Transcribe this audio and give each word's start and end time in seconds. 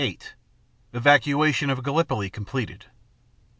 8 0.03 0.33
Evacuation 0.95 1.69
of 1.69 1.83
Gallipoli 1.83 2.31
completed. 2.31 2.85